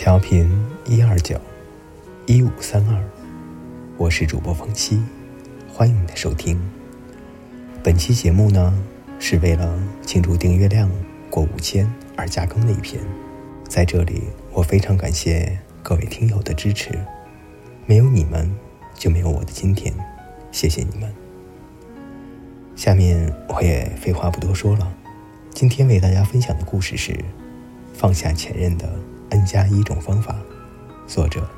[0.00, 0.50] 调频
[0.86, 1.38] 一二九
[2.24, 3.04] 一五三二，
[3.98, 4.98] 我是主播冯曦，
[5.68, 6.58] 欢迎你的收听。
[7.82, 8.72] 本期节目呢，
[9.18, 10.90] 是为了庆祝订阅量
[11.28, 11.86] 过五千
[12.16, 12.98] 而加更的一篇。
[13.68, 14.22] 在这里，
[14.52, 16.98] 我非常感谢各位听友的支持，
[17.84, 18.50] 没有你们，
[18.94, 19.94] 就没有我的今天，
[20.50, 21.12] 谢谢你们。
[22.74, 24.90] 下面我也废话不多说了，
[25.50, 27.22] 今天为大家分享的故事是
[27.92, 28.88] 放下前任的。
[29.30, 30.34] N 加一种方法，
[31.06, 31.48] 作者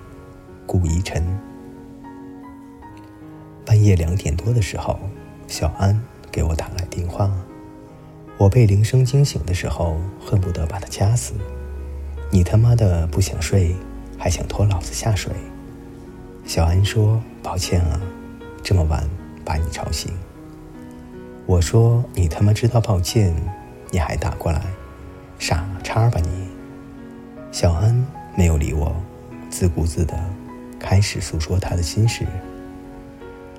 [0.67, 1.25] 顾一晨。
[3.65, 4.99] 半夜两点多的时候，
[5.47, 5.99] 小安
[6.31, 7.31] 给我打来电话，
[8.37, 11.33] 我被铃声惊醒的时候，恨不得把他掐死。
[12.31, 13.75] 你他妈的不想睡，
[14.19, 15.33] 还想拖老子下水？
[16.45, 17.99] 小安说：“抱歉啊，
[18.63, 19.09] 这么晚
[19.45, 20.13] 把你吵醒。”
[21.47, 23.35] 我说：“你他妈知道抱歉，
[23.91, 24.61] 你还打过来，
[25.39, 26.42] 傻叉吧你！”
[27.53, 27.95] 小安
[28.35, 28.97] 没有理我，
[29.51, 30.19] 自顾自的
[30.81, 32.27] 开始诉说他的心事。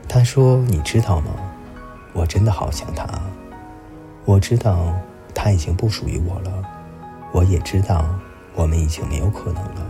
[0.09, 1.30] 他说：“你知道吗？
[2.11, 3.08] 我真的好想他。
[4.25, 4.95] 我知道
[5.35, 6.63] 他已经不属于我了，
[7.31, 8.03] 我也知道
[8.55, 9.85] 我们已经没有可能了。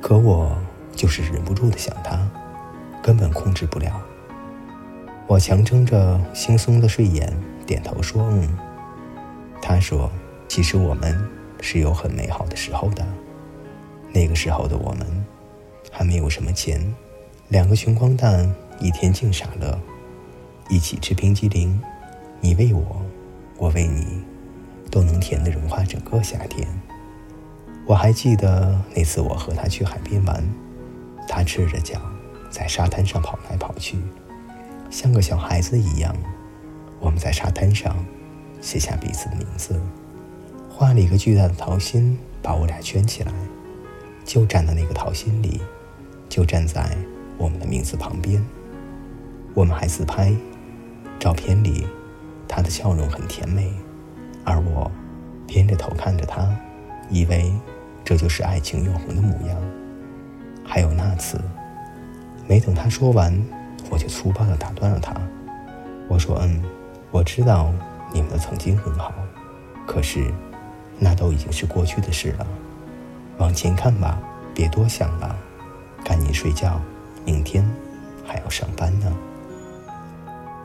[0.00, 0.56] 可我
[0.94, 2.20] 就是忍不住的想他，
[3.02, 4.00] 根本控制不了。
[5.26, 8.48] 我强撑着惺忪的睡眼，点头说：‘嗯。’
[9.60, 10.08] 他说
[10.46, 11.20] ：‘其实我们……’”
[11.62, 13.06] 是有很美好的时候的，
[14.12, 15.06] 那个时候的我们，
[15.90, 16.94] 还没有什么钱，
[17.48, 19.78] 两个穷光蛋一天净傻乐，
[20.68, 21.80] 一起吃冰激凌，
[22.40, 23.00] 你喂我，
[23.58, 24.20] 我喂你，
[24.90, 26.68] 都能甜得融化整个夏天。
[27.86, 30.44] 我还记得那次我和他去海边玩，
[31.28, 32.00] 他赤着脚
[32.50, 33.96] 在沙滩上跑来跑去，
[34.90, 36.14] 像个小孩子一样。
[36.98, 37.96] 我们在沙滩上
[38.60, 39.80] 写下彼此的名字。
[40.74, 43.32] 画了一个巨大的桃心，把我俩圈起来，
[44.24, 45.60] 就站在那个桃心里，
[46.30, 46.96] 就站在
[47.36, 48.42] 我们的名字旁边。
[49.54, 50.34] 我们还自拍，
[51.20, 51.86] 照片里
[52.48, 53.70] 他的笑容很甜美，
[54.44, 54.90] 而我
[55.46, 56.50] 偏着头看着他，
[57.10, 57.52] 以为
[58.02, 59.56] 这就是爱情永恒的模样。
[60.64, 61.38] 还有那次，
[62.48, 63.38] 没等他说完，
[63.90, 65.14] 我就粗暴地打断了他。
[66.08, 66.64] 我说：“嗯，
[67.10, 67.70] 我知道
[68.12, 69.12] 你们的曾经很好，
[69.86, 70.32] 可是……”
[71.04, 72.46] 那都已经是过去的事了，
[73.38, 74.22] 往前看吧，
[74.54, 75.36] 别多想了，
[76.04, 76.80] 赶紧睡觉，
[77.24, 77.68] 明天
[78.24, 79.12] 还要上班呢。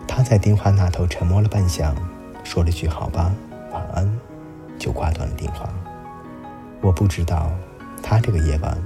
[0.08, 1.92] 他在电话那头沉默了半晌，
[2.44, 3.34] 说了句“好吧，
[3.72, 4.20] 晚安”，
[4.78, 5.68] 就挂断了电话。
[6.82, 7.52] 我不知道
[8.04, 8.78] 他这个夜晚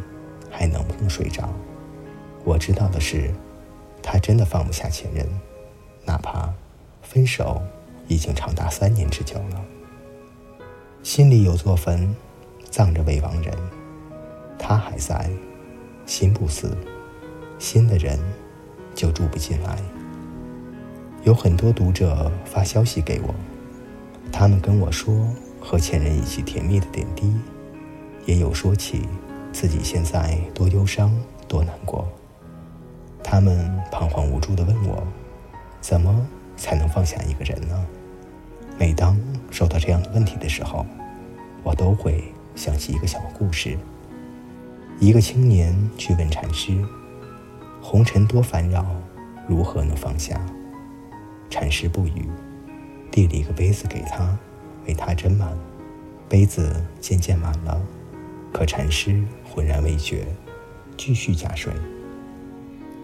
[0.50, 1.50] 还能不能睡着。
[2.45, 3.29] 我知道的是，
[4.01, 5.28] 他真的放不下前任，
[6.06, 6.50] 哪怕
[7.01, 7.62] 分手
[8.07, 9.62] 已经长达三年之久了。
[11.03, 12.16] 心里有座坟，
[12.69, 13.51] 葬着未亡人，
[14.59, 15.29] 他还在，
[16.06, 16.78] 心不死，
[17.57, 18.19] 新的人
[18.94, 19.79] 就住不进来。
[21.23, 23.34] 有很多读者发消息给我，
[24.31, 25.28] 他们跟我说
[25.59, 27.33] 和前任一起甜蜜的点滴，
[28.25, 29.07] 也有说起
[29.51, 31.12] 自己现在多忧伤、
[31.47, 32.07] 多难过。
[33.23, 35.01] 他们彷徨无助地问我，
[35.79, 37.88] 怎么才能放下一个人呢？
[38.81, 39.16] 每当
[39.52, 40.84] 收到这样的问题的时候，
[41.62, 42.24] 我都会
[42.56, 43.78] 想起一个小故事。
[45.00, 46.84] 一个青年去问禅师
[47.80, 48.84] ：“红尘多烦扰，
[49.47, 50.44] 如何能放下？”
[51.47, 52.28] 禅师不语，
[53.12, 54.36] 递了一个杯子给他，
[54.88, 55.56] 为他斟满。
[56.28, 57.80] 杯子渐渐满了，
[58.52, 60.25] 可禅师浑然未觉，
[60.98, 61.72] 继续加水。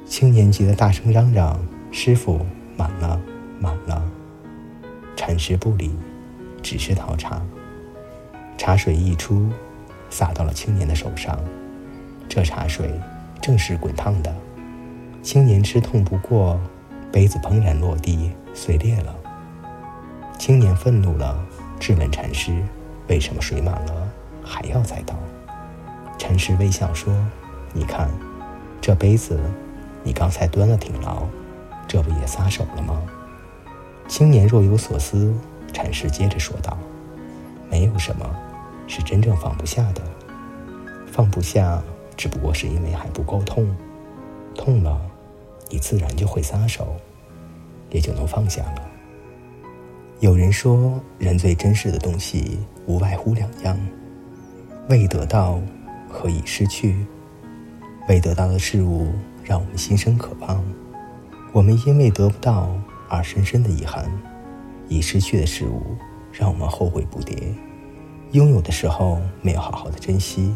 [0.08, 1.64] 青年急得大声嚷嚷
[1.94, 2.44] ：“师傅，
[2.76, 3.22] 满了，
[3.60, 4.04] 满了！”
[5.28, 5.92] 禅师不理，
[6.64, 7.42] 只是倒茶。
[8.58, 9.50] 茶水溢出，
[10.10, 11.38] 洒到了青年的手上。
[12.30, 12.98] 这茶水
[13.42, 14.34] 正是滚烫的。
[15.22, 16.58] 青年吃痛不过，
[17.12, 19.14] 杯子砰然落地碎裂了。
[20.40, 21.38] 青年愤怒了，
[21.78, 22.64] 质问禅师
[23.10, 24.10] ：“为什么水满了
[24.42, 25.14] 还要再倒？”
[26.18, 27.14] 禅师微笑说
[27.76, 28.10] ：“你看，
[28.80, 29.38] 这杯子，
[30.06, 31.24] 你刚才端的挺牢，
[31.86, 33.02] 这不也撒手了吗？”
[34.08, 35.34] 青年若有所思，
[35.74, 36.78] 禅师接着说道
[37.70, 38.26] ：“没有什么
[38.88, 40.02] 是真正放不下的，
[41.12, 41.84] 放不下
[42.16, 43.68] 只不过是因为还不够痛，
[44.56, 45.00] 痛了，
[45.70, 46.96] 你自然就会撒手，
[47.90, 48.82] 也就能放下了。”
[50.22, 52.58] 有人说，人最珍视的东西
[52.88, 53.78] 无外乎两样：
[54.90, 55.60] 未得到
[56.10, 57.06] 和已失去。
[58.08, 59.12] 未得到的事物
[59.44, 60.64] 让我们心生渴望，
[61.52, 62.72] 我们因为得不到。
[63.10, 64.12] 而深深的遗憾，
[64.88, 65.96] 已失去的事物
[66.32, 67.54] 让我们后悔不迭。
[68.32, 70.54] 拥有的时候没有好好的珍惜，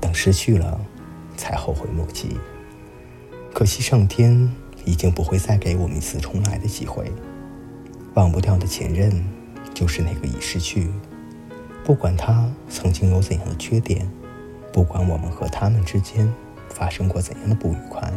[0.00, 0.80] 等失去了，
[1.36, 2.36] 才后悔莫及。
[3.52, 4.50] 可惜上天
[4.84, 7.10] 已经不会再给我们一次重来的机会。
[8.14, 9.12] 忘不掉的前任，
[9.74, 10.90] 就是那个已失去。
[11.84, 14.08] 不管他曾经有怎样的缺点，
[14.72, 16.32] 不管我们和他们之间
[16.68, 18.12] 发生过怎样的不愉快，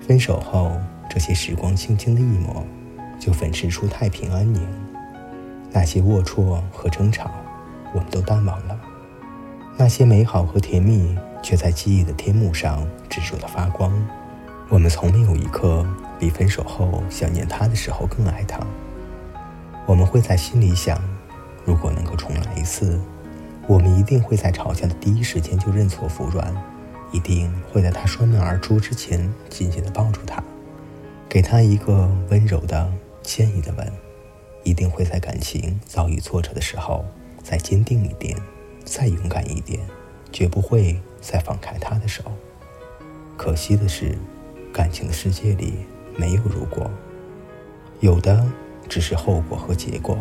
[0.00, 0.70] 分手后，
[1.08, 2.64] 这些时光轻轻的一抹，
[3.18, 4.60] 就粉饰出太平安宁。
[5.70, 7.30] 那些龌龊和争吵，
[7.94, 8.76] 我们都淡忘了；
[9.76, 13.92] 那些美好和甜蜜，却在记忆的天幕上执着的发光。
[14.68, 15.86] 我们从没有一刻
[16.18, 18.60] 比分手后想念他的时候更爱他。
[19.86, 21.00] 我们会在心里想，
[21.64, 23.00] 如果能够重来一次，
[23.66, 26.54] 我们一定会在吵架的第一时间就认错服软，
[27.12, 30.42] 一定会在他摔门而出之前紧紧地抱住他，
[31.38, 32.92] 给他一个温柔的、
[33.22, 33.92] 歉意的吻。
[34.64, 37.04] 一定会在感情遭遇挫折的时候，
[37.44, 38.36] 再坚定一点，
[38.84, 39.78] 再勇敢一点，
[40.32, 42.24] 绝不会再放开他的手。
[43.36, 44.18] 可惜的是，
[44.72, 45.74] 感情的世界里
[46.16, 46.90] 没有如果，
[48.00, 48.44] 有的
[48.88, 50.18] 只是后果和结果，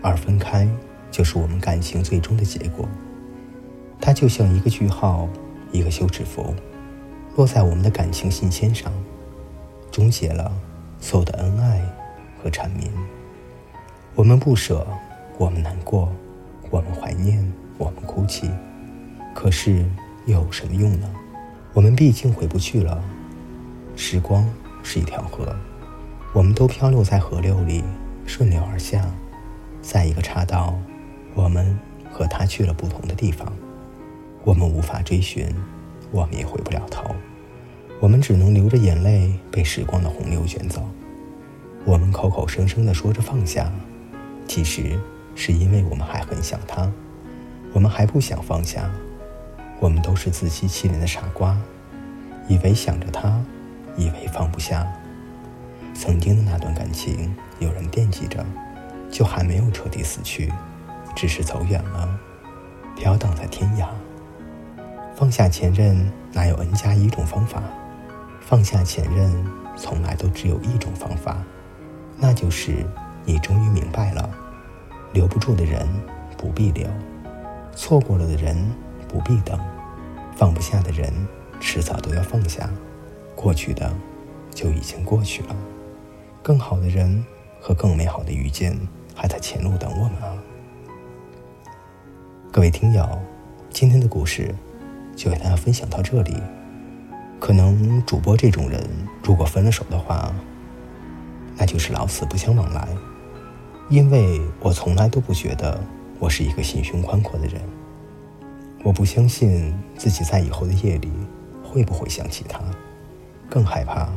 [0.00, 0.64] 而分开
[1.10, 2.88] 就是我们感情最终的结果。
[4.00, 5.28] 它就像一个句号，
[5.72, 6.54] 一个休止符，
[7.34, 8.92] 落在我们的感情信签上，
[10.00, 10.50] 终结了
[10.98, 11.78] 所有的恩爱
[12.42, 12.90] 和缠绵。
[14.14, 14.86] 我们不舍，
[15.36, 16.10] 我们难过，
[16.70, 18.50] 我们怀念，我们哭泣，
[19.34, 19.84] 可是
[20.24, 21.10] 有什么用呢？
[21.74, 23.04] 我们毕竟回不去了。
[23.94, 24.48] 时光
[24.82, 25.54] 是一条河，
[26.32, 27.84] 我们都漂流在河流里，
[28.24, 29.04] 顺流而下。
[29.82, 30.74] 在一个岔道，
[31.34, 31.78] 我们
[32.10, 33.52] 和他去了不同的地方。
[34.44, 35.54] 我们无法追寻，
[36.10, 37.04] 我们也回不了头。
[38.00, 40.82] 我们只能流着眼泪，被时光的洪流卷走。
[41.84, 43.70] 我们口口声声地说着放下。
[44.48, 44.98] 其实，
[45.34, 46.90] 是因为我们还很想他，
[47.74, 48.90] 我们还不想放下。
[49.78, 51.54] 我们都是自欺欺人的傻瓜，
[52.48, 53.38] 以为想着他，
[53.96, 54.90] 以为放不下。
[55.92, 58.44] 曾经的那段感情，有人惦记着，
[59.10, 60.50] 就还没有彻底死去，
[61.14, 62.18] 只是走远了，
[62.96, 63.86] 飘荡在天涯。
[65.14, 67.62] 放下前任，哪有 N 加一种方法？
[68.50, 69.32] 放下前任，
[69.76, 71.38] 从来都只有一种方法，
[72.18, 72.84] 那就是。
[73.26, 74.28] 你终于明白了，
[75.12, 75.86] 留不住的人
[76.38, 76.88] 不必留，
[77.76, 78.56] 错过了的人
[79.06, 79.60] 不必等，
[80.34, 81.12] 放不下的人
[81.60, 82.68] 迟早都要放下，
[83.36, 83.94] 过去的
[84.52, 85.54] 就已经过去了，
[86.42, 87.24] 更好的人
[87.60, 88.76] 和更美好的遇见
[89.14, 90.34] 还在前路等我们啊！
[92.50, 93.06] 各位听友，
[93.68, 94.52] 今天的故事
[95.14, 96.34] 就给大家分享到这里。
[97.40, 98.86] 可能主播这种人，
[99.24, 100.32] 如果分了手的话，
[101.56, 102.86] 那就是老死不相往来。
[103.88, 105.82] 因为我从来都不觉得
[106.18, 107.60] 我是一个心胸宽阔的人，
[108.84, 111.10] 我不相信自己在以后的夜里
[111.64, 112.60] 会不会想起他，
[113.48, 114.08] 更害怕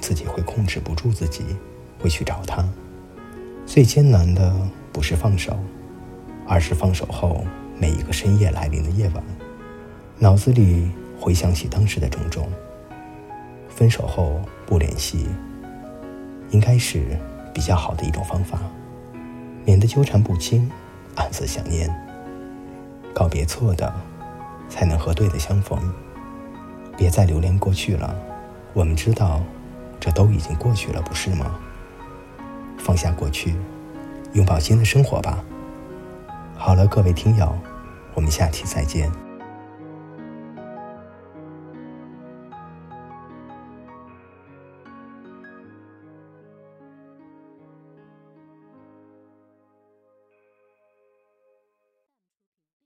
[0.00, 1.44] 自己会控制不住自己，
[2.00, 2.66] 会去找他。
[3.66, 4.52] 最艰难的
[4.90, 5.56] 不是放手，
[6.48, 7.44] 而是放手后
[7.78, 9.22] 每一个深夜来临的夜晚，
[10.18, 10.90] 脑子里
[11.20, 12.48] 回想起当时的种种。
[13.80, 15.26] 分手后不联系，
[16.50, 17.18] 应该是
[17.54, 18.58] 比较好的一种方法。
[19.64, 20.70] 免得纠缠不清，
[21.14, 21.90] 暗自想念。
[23.14, 23.90] 告别错的，
[24.68, 25.80] 才能和对的相逢。
[26.94, 28.14] 别再留恋过去了，
[28.74, 29.40] 我们知道，
[29.98, 31.58] 这都已经过去了，不是吗？
[32.76, 33.56] 放下过去，
[34.34, 35.42] 拥抱新的生活吧。
[36.54, 37.50] 好了，各位听友，
[38.12, 39.10] 我们下期再见。